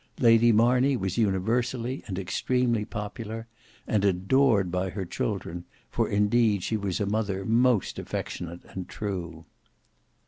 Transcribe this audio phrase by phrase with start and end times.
[0.19, 3.45] Lady Marney was universally and extremely popular;
[3.85, 9.45] and adored by her children, for indeed she was a mother most affectionate and true.